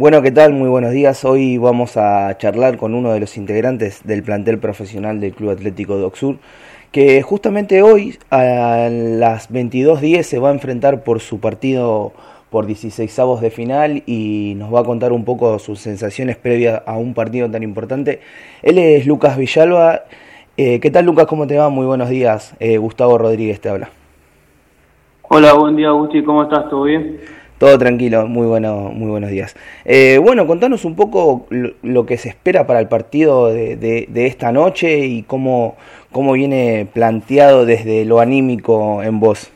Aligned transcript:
Bueno, 0.00 0.22
¿qué 0.22 0.30
tal? 0.30 0.54
Muy 0.54 0.70
buenos 0.70 0.92
días. 0.92 1.26
Hoy 1.26 1.58
vamos 1.58 1.98
a 1.98 2.34
charlar 2.38 2.78
con 2.78 2.94
uno 2.94 3.12
de 3.12 3.20
los 3.20 3.36
integrantes 3.36 4.00
del 4.02 4.22
plantel 4.22 4.58
profesional 4.58 5.20
del 5.20 5.34
Club 5.34 5.50
Atlético 5.50 5.98
de 5.98 6.04
Oxur, 6.04 6.38
que 6.90 7.20
justamente 7.20 7.82
hoy 7.82 8.16
a 8.30 8.88
las 8.90 9.52
22.10 9.52 10.22
se 10.22 10.38
va 10.38 10.48
a 10.48 10.52
enfrentar 10.52 11.04
por 11.04 11.20
su 11.20 11.38
partido 11.38 12.12
por 12.48 12.64
16 12.64 13.18
avos 13.18 13.42
de 13.42 13.50
final 13.50 14.02
y 14.06 14.54
nos 14.56 14.74
va 14.74 14.80
a 14.80 14.84
contar 14.84 15.12
un 15.12 15.26
poco 15.26 15.58
sus 15.58 15.80
sensaciones 15.80 16.38
previas 16.38 16.80
a 16.86 16.96
un 16.96 17.12
partido 17.12 17.50
tan 17.50 17.62
importante. 17.62 18.20
Él 18.62 18.78
es 18.78 19.06
Lucas 19.06 19.36
Villalba. 19.36 20.04
Eh, 20.56 20.80
¿Qué 20.80 20.90
tal 20.90 21.04
Lucas? 21.04 21.26
¿Cómo 21.26 21.46
te 21.46 21.58
va? 21.58 21.68
Muy 21.68 21.84
buenos 21.84 22.08
días. 22.08 22.56
Eh, 22.58 22.78
Gustavo 22.78 23.18
Rodríguez 23.18 23.60
te 23.60 23.68
habla. 23.68 23.90
Hola, 25.28 25.52
buen 25.52 25.76
día 25.76 25.88
Agustín, 25.88 26.24
¿cómo 26.24 26.42
estás? 26.44 26.70
¿Todo 26.70 26.84
bien? 26.84 27.20
Todo 27.60 27.76
tranquilo, 27.76 28.26
muy, 28.26 28.46
bueno, 28.46 28.90
muy 28.90 29.10
buenos 29.10 29.28
días. 29.28 29.54
Eh, 29.84 30.16
bueno, 30.16 30.46
contanos 30.46 30.86
un 30.86 30.96
poco 30.96 31.46
lo, 31.82 32.06
que 32.06 32.16
se 32.16 32.30
espera 32.30 32.66
para 32.66 32.80
el 32.80 32.88
partido 32.88 33.48
de, 33.48 33.76
de, 33.76 34.26
esta 34.26 34.50
noche 34.50 35.00
y 35.00 35.24
cómo, 35.24 35.76
cómo 36.10 36.32
viene 36.32 36.88
planteado 36.90 37.66
desde 37.66 38.06
lo 38.06 38.18
anímico 38.18 39.02
en 39.02 39.20
vos. 39.20 39.52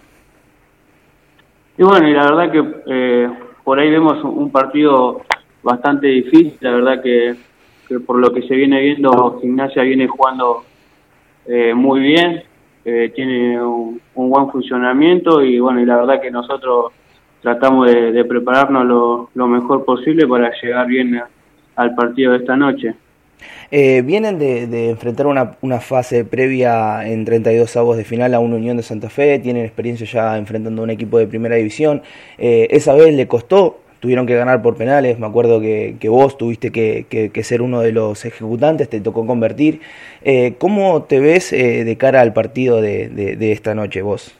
Y 1.79 1.83
bueno, 1.83 2.07
y 2.07 2.13
la 2.13 2.25
verdad 2.31 2.53
que 2.53 2.63
eh, 2.89 3.31
por 3.65 3.79
ahí 3.79 3.91
vemos 3.91 4.23
un 4.23 4.53
partido 4.53 5.23
bastante 5.63 6.09
difícil, 6.09 6.59
la 6.61 6.73
verdad 6.73 7.03
que, 7.03 7.35
por 8.01 8.19
lo 8.19 8.35
que 8.35 8.43
se 8.43 8.55
viene 8.55 8.83
viendo, 8.83 9.39
Gimnasia 9.41 9.83
viene 9.83 10.09
jugando 10.09 10.63
eh, 11.47 11.73
muy 11.73 12.01
bien, 12.01 12.43
eh, 12.85 13.11
tiene 13.15 13.65
un, 13.65 13.99
buen 14.15 14.51
funcionamiento 14.51 15.43
y 15.43 15.59
bueno, 15.59 15.81
y 15.81 15.87
la 15.87 15.97
verdad 15.97 16.21
que 16.21 16.31
nosotros 16.31 16.93
tratamos 17.45 17.87
de, 17.87 18.25
prepararnos 18.25 18.87
lo, 18.87 19.29
lo, 19.35 19.47
mejor 19.47 19.85
posible 19.85 20.27
para 20.27 20.51
llegar 20.63 20.87
bien 20.87 21.21
al 21.77 21.95
partido 21.95 22.33
de 22.33 22.39
esta 22.39 22.57
noche. 22.57 22.95
Eh, 23.71 24.03
vienen 24.03 24.39
de, 24.39 24.89
enfrentar 24.89 25.27
una, 25.27 25.57
una, 25.61 25.79
fase 25.79 26.25
previa 26.25 27.07
en 27.07 27.27
32 27.27 27.77
avos 27.77 27.99
de 27.99 28.05
final 28.05 28.33
a 28.33 28.41
una 28.41 28.57
Unión 28.57 28.79
de 28.79 28.83
Santa 28.83 29.11
Fe, 29.11 29.39
tienen 29.41 29.65
experiencia 29.65 30.07
ya 30.07 30.39
enfrentando 30.39 30.81
a 30.81 30.85
un 30.85 30.91
equipo 30.91 31.19
de 31.19 31.27
primera 31.27 31.57
división. 31.57 32.01
Eh, 32.39 32.67
esa 32.71 32.95
vez 32.95 33.13
le 33.15 33.27
costó, 33.29 33.81
tuvieron 34.01 34.25
que 34.25 34.37
ganar 34.37 34.63
por 34.63 34.77
penales, 34.77 35.19
me 35.19 35.27
acuerdo 35.27 35.61
que, 35.61 35.99
vos 36.09 36.39
tuviste 36.39 36.73
que, 36.73 37.43
ser 37.43 37.61
uno 37.61 37.83
de 37.83 37.93
los 37.93 38.25
ejecutantes, 38.25 38.89
te 38.89 39.01
tocó 39.01 39.27
convertir. 39.27 39.81
Eh, 40.23 40.55
¿Cómo 40.57 41.03
te 41.03 41.21
ves 41.21 41.51
de 41.51 41.97
cara 41.99 42.23
al 42.23 42.33
partido 42.33 42.81
de, 42.81 43.53
esta 43.53 43.75
noche 43.75 44.01
vos? 44.01 44.35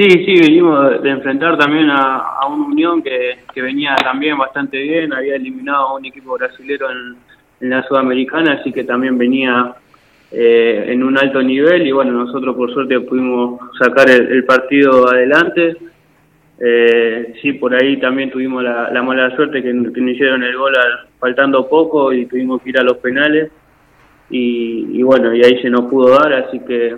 Sí, 0.00 0.08
sí, 0.08 0.34
venimos 0.40 1.02
de 1.02 1.10
enfrentar 1.10 1.58
también 1.58 1.90
a, 1.90 2.20
a 2.40 2.46
una 2.46 2.64
Unión 2.64 3.02
que, 3.02 3.40
que, 3.52 3.60
venía 3.60 3.94
también 3.96 4.38
bastante 4.38 4.78
bien, 4.78 5.12
había 5.12 5.36
eliminado 5.36 5.88
a 5.88 5.96
un 5.96 6.06
equipo 6.06 6.38
brasilero 6.38 6.90
en, 6.90 7.16
en 7.60 7.68
la 7.68 7.86
Sudamericana, 7.86 8.54
así 8.54 8.72
que 8.72 8.84
también 8.84 9.18
venía 9.18 9.74
eh, 10.32 10.86
en 10.88 11.02
un 11.02 11.18
alto 11.18 11.42
nivel 11.42 11.86
y 11.86 11.92
bueno, 11.92 12.12
nosotros 12.12 12.56
por 12.56 12.72
suerte 12.72 12.98
pudimos 13.00 13.60
sacar 13.78 14.08
el, 14.08 14.42
partido 14.44 15.06
adelante. 15.06 15.76
Eh, 16.58 17.34
sí, 17.42 17.52
por 17.52 17.74
ahí 17.74 17.98
también 17.98 18.30
tuvimos 18.30 18.64
la, 18.64 19.02
mala 19.02 19.36
suerte 19.36 19.62
que, 19.62 19.70
nos 19.74 19.94
hicieron 19.94 20.42
el 20.42 20.56
gol 20.56 20.72
faltando 21.18 21.68
poco 21.68 22.10
y 22.10 22.24
tuvimos 22.24 22.62
que 22.62 22.70
ir 22.70 22.78
a 22.78 22.84
los 22.84 22.96
penales 22.96 23.50
y, 24.30 25.02
bueno, 25.02 25.34
y 25.34 25.44
ahí 25.44 25.60
se 25.60 25.68
nos 25.68 25.90
pudo 25.90 26.14
dar, 26.14 26.32
así 26.32 26.58
que 26.60 26.96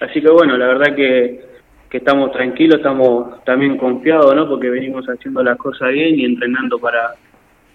así 0.00 0.22
que 0.22 0.30
bueno, 0.30 0.56
la 0.56 0.68
verdad 0.68 0.96
que, 0.96 1.53
que 1.94 1.98
estamos 1.98 2.32
tranquilos, 2.32 2.78
estamos 2.78 3.44
también 3.44 3.76
confiados, 3.76 4.34
¿no? 4.34 4.48
Porque 4.48 4.68
venimos 4.68 5.06
haciendo 5.06 5.44
las 5.44 5.56
cosas 5.56 5.92
bien 5.92 6.18
y 6.18 6.24
entrenando 6.24 6.76
para 6.76 7.14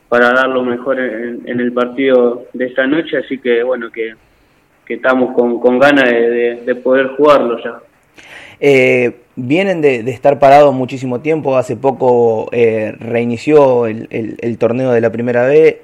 para 0.09 0.33
dar 0.33 0.49
lo 0.49 0.61
mejor 0.61 0.99
en, 0.99 1.41
el 1.45 1.71
partido 1.71 2.43
de 2.51 2.65
esta 2.65 2.85
noche, 2.85 3.15
así 3.15 3.37
que 3.37 3.63
bueno, 3.63 3.89
que, 3.89 4.15
estamos 4.89 5.33
con, 5.33 5.61
con 5.61 5.79
ganas 5.79 6.03
de, 6.03 6.75
poder 6.83 7.07
jugarlo 7.15 7.63
ya. 7.63 7.79
Eh, 8.59 9.21
vienen 9.37 9.79
de, 9.79 9.99
estar 10.11 10.37
parados 10.37 10.73
muchísimo 10.73 11.21
tiempo, 11.21 11.55
hace 11.55 11.77
poco 11.77 12.49
eh, 12.51 12.93
reinició 12.99 13.87
el, 13.87 14.07
el, 14.09 14.57
torneo 14.57 14.91
de 14.91 14.99
la 14.99 15.13
primera 15.13 15.45
B, 15.47 15.81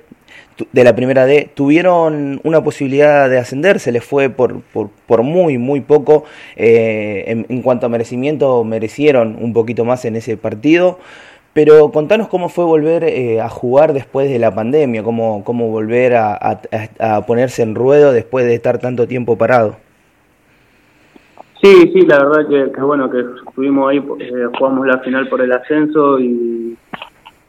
de 0.71 0.83
la 0.83 0.95
primera 0.95 1.25
D, 1.25 1.49
tuvieron 1.53 2.39
una 2.43 2.63
posibilidad 2.63 3.29
de 3.29 3.38
ascender, 3.38 3.79
se 3.79 3.91
les 3.91 4.03
fue 4.03 4.29
por, 4.29 4.61
por, 4.61 4.89
por 5.05 5.23
muy, 5.23 5.57
muy 5.57 5.81
poco, 5.81 6.23
eh, 6.55 7.45
en, 7.47 7.61
cuanto 7.61 7.88
a 7.88 7.89
merecimiento 7.89 8.63
merecieron 8.63 9.38
un 9.39 9.53
poquito 9.53 9.83
más 9.83 10.05
en 10.05 10.16
ese 10.16 10.38
partido, 10.38 10.99
pero 11.53 11.91
contanos 11.91 12.27
cómo 12.27 12.49
fue 12.49 12.66
volver 12.66 13.03
eh, 13.03 13.41
a 13.41 13.49
jugar 13.49 13.93
después 13.93 14.29
de 14.29 14.39
la 14.39 14.53
pandemia, 14.53 15.03
cómo, 15.03 15.43
cómo 15.43 15.69
volver 15.69 16.16
a, 16.16 16.59
a, 16.99 17.25
ponerse 17.25 17.61
en 17.63 17.75
ruedo 17.75 18.11
después 18.11 18.45
de 18.45 18.55
estar 18.55 18.79
tanto 18.79 19.07
tiempo 19.07 19.37
parado. 19.37 19.77
Sí, 21.61 21.91
sí, 21.93 22.01
la 22.01 22.19
verdad 22.19 22.47
que, 22.47 22.81
bueno, 22.81 23.09
que 23.09 23.23
estuvimos 23.47 23.89
ahí, 23.89 23.97
eh, 23.97 24.47
jugamos 24.57 24.85
la 24.85 24.99
final 24.99 25.27
por 25.29 25.41
el 25.41 25.51
ascenso 25.51 26.19
y, 26.19 26.77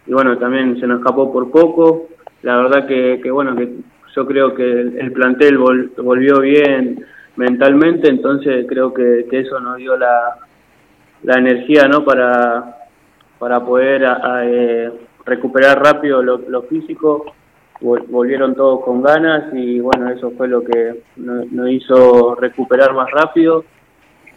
y, 0.06 0.12
bueno, 0.12 0.38
también 0.38 0.78
se 0.80 0.86
nos 0.86 1.00
escapó 1.00 1.32
por 1.32 1.50
poco. 1.50 2.08
La 2.42 2.56
verdad 2.56 2.86
que, 2.86 3.20
que 3.22 3.30
bueno, 3.30 3.56
que 3.56 3.68
yo 4.14 4.26
creo 4.26 4.54
que 4.54 4.62
el, 4.62 5.12
plantel 5.12 5.58
volvió 5.58 6.40
bien 6.40 7.04
mentalmente, 7.36 8.08
entonces 8.08 8.66
creo 8.68 8.94
que, 8.94 9.26
que 9.30 9.40
eso 9.40 9.60
nos 9.60 9.76
dio 9.76 9.96
la, 9.96 10.38
la 11.22 11.38
energía, 11.38 11.86
¿no? 11.88 12.04
Para, 12.04 12.76
para 13.38 13.64
poder 13.64 14.02
eh, 14.44 14.90
recuperar 15.24 15.82
rápido 15.82 16.22
lo, 16.22 16.62
físico. 16.62 17.26
Volvieron 17.80 18.54
todos 18.54 18.82
con 18.84 19.02
ganas 19.02 19.52
y 19.52 19.80
bueno, 19.80 20.08
eso 20.08 20.30
fue 20.30 20.48
lo 20.48 20.62
que 20.62 21.02
nos, 21.16 21.70
hizo 21.70 22.34
recuperar 22.36 22.94
más 22.94 23.10
rápido. 23.10 23.64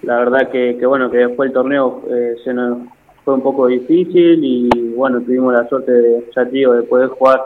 La 0.01 0.17
verdad 0.17 0.49
que, 0.49 0.85
bueno, 0.85 1.09
que 1.09 1.19
después 1.19 1.47
el 1.47 1.53
torneo 1.53 2.03
eh, 2.09 2.35
se 2.43 2.53
nos 2.53 2.79
fue 3.23 3.33
un 3.35 3.41
poco 3.41 3.67
difícil 3.67 4.43
y 4.43 4.93
bueno, 4.95 5.21
tuvimos 5.21 5.53
la 5.53 5.67
suerte 5.69 5.91
de, 5.91 6.25
ya 6.35 6.43
de 6.43 6.83
poder 6.83 7.09
jugar 7.09 7.41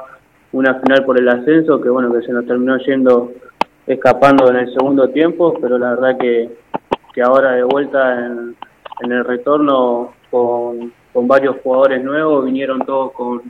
una 0.53 0.75
final 0.75 1.03
por 1.03 1.19
el 1.19 1.27
ascenso, 1.27 1.81
que 1.81 1.89
bueno, 1.89 2.13
que 2.13 2.25
se 2.25 2.31
nos 2.31 2.45
terminó 2.45 2.77
yendo 2.77 3.31
escapando 3.85 4.49
en 4.49 4.57
el 4.57 4.73
segundo 4.73 5.09
tiempo, 5.09 5.57
pero 5.59 5.77
la 5.77 5.95
verdad 5.95 6.17
que, 6.17 6.49
que 7.13 7.21
ahora 7.21 7.51
de 7.51 7.63
vuelta 7.63 8.25
en, 8.25 8.55
en 9.01 9.11
el 9.11 9.25
retorno 9.25 10.13
con, 10.31 10.93
con 11.11 11.27
varios 11.27 11.57
jugadores 11.61 12.03
nuevos, 12.03 12.45
vinieron 12.45 12.79
todos 12.85 13.11
con, 13.13 13.41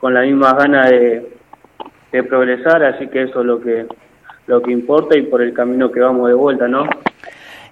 con 0.00 0.14
la 0.14 0.22
misma 0.22 0.54
gana 0.54 0.88
de, 0.88 1.30
de 2.12 2.22
progresar, 2.24 2.82
así 2.82 3.08
que 3.08 3.22
eso 3.22 3.40
es 3.40 3.46
lo 3.46 3.60
que, 3.60 3.86
lo 4.46 4.62
que 4.62 4.72
importa 4.72 5.16
y 5.18 5.22
por 5.22 5.42
el 5.42 5.52
camino 5.52 5.92
que 5.92 6.00
vamos 6.00 6.28
de 6.28 6.34
vuelta, 6.34 6.66
¿no? 6.66 6.84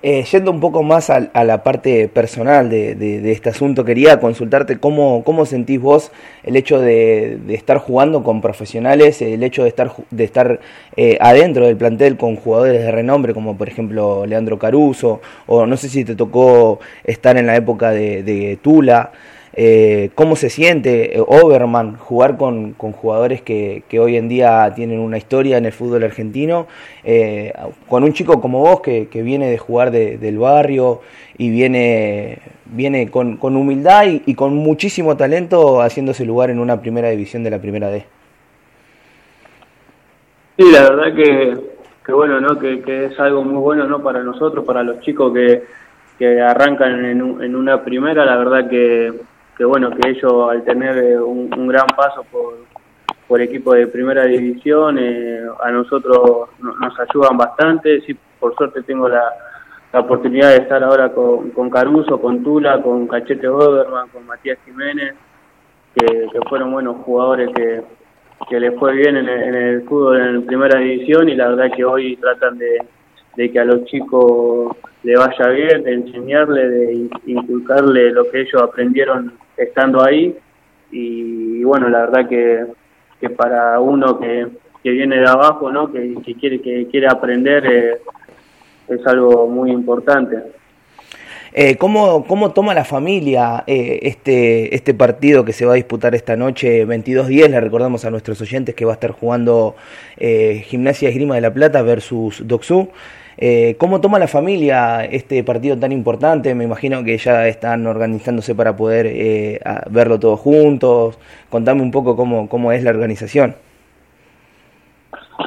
Eh, 0.06 0.22
yendo 0.30 0.50
un 0.50 0.60
poco 0.60 0.82
más 0.82 1.08
a, 1.08 1.30
la 1.44 1.62
parte 1.62 2.08
personal 2.08 2.68
de, 2.68 2.94
de, 2.94 3.32
este 3.32 3.48
asunto, 3.48 3.86
quería 3.86 4.20
consultarte 4.20 4.78
cómo, 4.78 5.24
cómo 5.24 5.46
sentís 5.46 5.80
vos 5.80 6.12
el 6.42 6.56
hecho 6.56 6.78
de, 6.78 7.38
de 7.46 7.54
estar 7.54 7.78
jugando 7.78 8.22
con 8.22 8.42
profesionales, 8.42 9.22
el 9.22 9.42
hecho 9.42 9.62
de 9.62 9.70
estar, 9.70 9.92
de 10.10 10.24
estar 10.24 10.60
eh, 10.98 11.16
adentro 11.22 11.64
del 11.64 11.78
plantel 11.78 12.18
con 12.18 12.36
jugadores 12.36 12.82
de 12.82 12.90
renombre, 12.92 13.32
como 13.32 13.56
por 13.56 13.66
ejemplo 13.66 14.26
Leandro 14.26 14.58
Caruso, 14.58 15.22
o 15.46 15.64
no 15.64 15.78
sé 15.78 15.88
si 15.88 16.04
te 16.04 16.14
tocó 16.14 16.80
estar 17.04 17.38
en 17.38 17.46
la 17.46 17.56
época 17.56 17.90
de 17.90 18.58
Tula. 18.60 19.10
Eh, 19.56 20.10
cómo 20.16 20.34
se 20.34 20.50
siente 20.50 21.16
eh, 21.16 21.20
Overman 21.24 21.96
jugar 21.96 22.36
con, 22.36 22.72
con 22.72 22.90
jugadores 22.90 23.40
que, 23.40 23.84
que, 23.88 24.00
hoy 24.00 24.16
en 24.16 24.28
día 24.28 24.72
tienen 24.74 24.98
una 24.98 25.16
historia 25.16 25.58
en 25.58 25.64
el 25.64 25.72
fútbol 25.72 26.02
argentino, 26.02 26.66
eh, 27.04 27.52
con 27.88 28.02
un 28.02 28.12
chico 28.12 28.40
como 28.40 28.58
vos 28.60 28.80
que, 28.80 29.06
que 29.08 29.22
viene 29.22 29.48
de 29.48 29.58
jugar 29.58 29.92
del 29.92 30.38
barrio 30.38 31.02
y 31.38 31.50
viene, 31.50 32.40
viene 32.64 33.10
con, 33.12 33.36
con 33.36 33.56
humildad 33.56 34.06
y, 34.26 34.34
con 34.34 34.56
muchísimo 34.56 35.16
talento 35.16 35.80
haciéndose 35.80 36.24
lugar 36.24 36.50
en 36.50 36.58
una 36.58 36.80
primera 36.80 37.10
división 37.10 37.44
de 37.44 37.50
la 37.50 37.60
primera 37.60 37.90
D. 37.90 38.04
Sí, 40.58 40.64
la 40.72 40.82
verdad 40.82 41.14
que, 41.14 41.56
que 42.04 42.12
bueno, 42.12 42.40
¿no? 42.40 42.58
Que, 42.58 42.82
que, 42.82 43.04
es 43.06 43.20
algo 43.20 43.44
muy 43.44 43.60
bueno 43.60 43.86
¿no? 43.86 44.02
para 44.02 44.20
nosotros, 44.24 44.64
para 44.64 44.82
los 44.82 44.98
chicos 45.00 45.32
que, 45.32 45.62
que 46.18 46.40
arrancan 46.40 47.04
en, 47.04 47.40
en 47.40 47.54
una 47.54 47.84
primera, 47.84 48.24
la 48.24 48.36
verdad 48.36 48.68
que 48.68 49.12
que 49.56 49.64
bueno, 49.64 49.90
que 49.90 50.10
ellos 50.10 50.50
al 50.50 50.64
tener 50.64 50.96
eh, 50.98 51.20
un, 51.20 51.48
gran 51.68 51.86
paso 51.96 52.24
por, 52.30 52.54
por 53.28 53.40
equipo 53.40 53.72
de 53.74 53.86
primera 53.86 54.24
división, 54.24 54.98
eh, 54.98 55.42
a 55.62 55.70
nosotros 55.70 56.48
nos 56.60 56.98
ayudan 56.98 57.36
bastante. 57.36 58.00
Sí, 58.02 58.16
por 58.40 58.54
suerte 58.56 58.82
tengo 58.82 59.08
la, 59.08 59.22
la 59.92 60.00
oportunidad 60.00 60.50
de 60.50 60.56
estar 60.56 60.82
ahora 60.82 61.12
con, 61.12 61.50
con, 61.50 61.70
Caruso, 61.70 62.20
con 62.20 62.42
Tula, 62.42 62.82
con 62.82 63.06
Cachete 63.06 63.48
Oberman, 63.48 64.08
con 64.08 64.26
Matías 64.26 64.58
Jiménez, 64.64 65.14
que, 65.94 66.28
fueron 66.48 66.72
buenos 66.72 66.96
jugadores 67.04 67.50
que, 67.54 67.82
que 68.48 68.60
les 68.60 68.78
fue 68.78 68.92
bien 68.94 69.16
en 69.16 69.28
el, 69.28 69.42
en 69.42 69.54
el 69.54 69.82
fútbol 69.84 70.20
en 70.20 70.46
primera 70.46 70.78
división 70.78 71.28
y 71.28 71.36
la 71.36 71.48
verdad 71.48 71.74
que 71.74 71.84
hoy 71.84 72.16
tratan 72.16 72.58
de, 72.58 72.78
de 73.36 73.50
que 73.50 73.58
a 73.58 73.64
los 73.64 73.84
chicos 73.86 74.76
le 75.02 75.16
vaya 75.16 75.48
bien, 75.48 75.82
de 75.82 75.92
enseñarle, 75.94 76.68
de 76.68 77.08
inculcarle 77.26 78.10
lo 78.10 78.30
que 78.30 78.42
ellos 78.42 78.62
aprendieron 78.62 79.32
estando 79.56 80.02
ahí 80.02 80.36
y 80.90 81.64
bueno, 81.64 81.88
la 81.88 82.06
verdad 82.06 82.28
que, 82.28 82.66
que 83.20 83.30
para 83.30 83.80
uno 83.80 84.18
que, 84.18 84.46
que 84.82 84.90
viene 84.90 85.18
de 85.18 85.26
abajo, 85.26 85.72
¿no? 85.72 85.90
que, 85.90 86.14
que 86.24 86.34
quiere, 86.34 86.60
que 86.60 86.86
quiere 86.88 87.08
aprender, 87.08 87.66
eh, 87.66 87.98
es 88.88 89.06
algo 89.06 89.48
muy 89.48 89.70
importante. 89.70 90.36
Eh, 91.56 91.76
¿cómo, 91.76 92.26
¿Cómo 92.26 92.52
toma 92.52 92.74
la 92.74 92.84
familia 92.84 93.62
eh, 93.68 94.00
este, 94.02 94.74
este 94.74 94.92
partido 94.92 95.44
que 95.44 95.52
se 95.52 95.64
va 95.64 95.72
a 95.72 95.76
disputar 95.76 96.14
esta 96.16 96.36
noche 96.36 96.84
22-10? 96.84 97.48
Le 97.48 97.60
recordamos 97.60 98.04
a 98.04 98.10
nuestros 98.10 98.40
oyentes 98.40 98.74
que 98.74 98.84
va 98.84 98.90
a 98.90 98.94
estar 98.94 99.12
jugando 99.12 99.76
eh, 100.16 100.64
Gimnasia 100.66 101.08
Esgrima 101.08 101.36
de 101.36 101.40
la 101.42 101.54
Plata 101.54 101.80
versus 101.82 102.42
Doxú. 102.44 102.90
Eh, 103.36 103.76
¿Cómo 103.78 104.00
toma 104.00 104.18
la 104.18 104.28
familia 104.28 105.04
este 105.04 105.42
partido 105.42 105.78
tan 105.78 105.92
importante? 105.92 106.54
Me 106.54 106.64
imagino 106.64 107.02
que 107.02 107.18
ya 107.18 107.48
están 107.48 107.86
organizándose 107.86 108.54
para 108.54 108.76
poder 108.76 109.06
eh, 109.06 109.60
verlo 109.90 110.18
todos 110.18 110.40
juntos. 110.40 111.18
Contame 111.50 111.82
un 111.82 111.90
poco 111.90 112.16
cómo, 112.16 112.48
cómo 112.48 112.72
es 112.72 112.82
la 112.84 112.90
organización. 112.90 113.56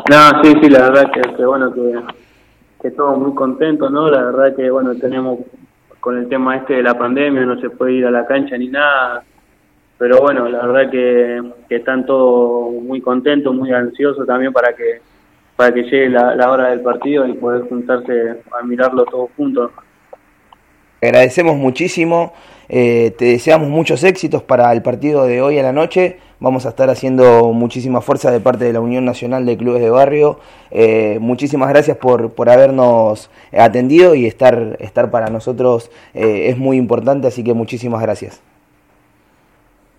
No, 0.09 0.43
sí, 0.43 0.53
sí, 0.61 0.69
la 0.69 0.89
verdad 0.89 1.11
que, 1.11 1.45
bueno, 1.45 1.73
que, 1.73 1.99
que 2.81 2.91
todos 2.91 3.17
muy 3.17 3.33
contentos, 3.33 3.91
¿no? 3.91 4.09
La 4.09 4.23
verdad 4.23 4.55
que, 4.55 4.69
bueno, 4.69 4.95
tenemos 4.95 5.39
con 5.99 6.17
el 6.17 6.29
tema 6.29 6.57
este 6.57 6.75
de 6.75 6.83
la 6.83 6.97
pandemia, 6.97 7.45
no 7.45 7.59
se 7.59 7.69
puede 7.69 7.93
ir 7.93 8.05
a 8.05 8.11
la 8.11 8.25
cancha 8.25 8.57
ni 8.57 8.67
nada, 8.67 9.23
pero 9.97 10.19
bueno, 10.19 10.47
la 10.47 10.65
verdad 10.65 10.91
que, 10.91 11.41
que 11.67 11.75
están 11.77 12.05
todos 12.05 12.71
muy 12.71 13.01
contentos, 13.01 13.53
muy 13.53 13.71
ansiosos 13.73 14.25
también 14.27 14.53
para 14.53 14.73
que 14.73 15.01
para 15.57 15.74
que 15.74 15.83
llegue 15.83 16.09
la, 16.09 16.36
la 16.36 16.50
hora 16.50 16.69
del 16.69 16.81
partido 16.81 17.27
y 17.27 17.33
poder 17.33 17.68
juntarse 17.68 18.38
a 18.57 18.63
mirarlo 18.63 19.04
todos 19.06 19.30
juntos. 19.36 19.71
Agradecemos 21.01 21.57
muchísimo, 21.57 22.33
eh, 22.69 23.13
te 23.18 23.25
deseamos 23.25 23.68
muchos 23.68 24.04
éxitos 24.04 24.42
para 24.44 24.71
el 24.71 24.81
partido 24.81 25.25
de 25.25 25.42
hoy 25.42 25.59
a 25.59 25.63
la 25.63 25.74
noche. 25.74 26.19
Vamos 26.39 26.65
a 26.65 26.69
estar 26.69 26.89
haciendo 26.89 27.51
muchísima 27.54 28.01
fuerza 28.01 28.31
de 28.31 28.39
parte 28.39 28.65
de 28.65 28.74
la 28.74 28.80
Unión 28.80 29.06
Nacional 29.06 29.45
de 29.45 29.57
Clubes 29.57 29.81
de 29.81 29.89
Barrio. 29.89 30.39
Eh, 30.69 31.18
muchísimas 31.19 31.69
gracias 31.69 31.98
por, 31.98 32.33
por 32.33 32.50
habernos 32.50 33.30
atendido 33.51 34.15
y 34.15 34.27
estar, 34.27 34.77
estar 34.80 35.09
para 35.09 35.30
nosotros 35.30 35.92
eh, 36.13 36.50
es 36.50 36.57
muy 36.57 36.77
importante, 36.77 37.27
así 37.27 37.44
que 37.44 37.54
muchísimas 37.54 38.01
gracias. 38.01 38.42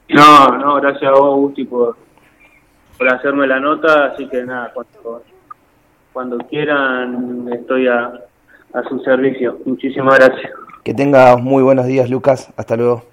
No, 0.08 0.56
no, 0.58 0.76
gracias 0.76 1.10
a 1.10 1.18
vos, 1.18 1.36
Gusti, 1.36 1.64
por, 1.64 1.96
por 2.96 3.12
hacerme 3.12 3.46
la 3.46 3.60
nota, 3.60 4.06
así 4.06 4.28
que 4.28 4.42
nada, 4.42 4.72
cuando, 4.72 5.22
cuando 6.18 6.36
quieran 6.38 7.48
estoy 7.52 7.86
a, 7.86 8.12
a 8.72 8.82
su 8.88 8.98
servicio. 9.04 9.56
Muchísimas 9.64 10.18
gracias. 10.18 10.50
Que 10.82 10.92
tengas 10.92 11.40
muy 11.40 11.62
buenos 11.62 11.86
días, 11.86 12.10
Lucas. 12.10 12.52
Hasta 12.56 12.76
luego. 12.76 13.04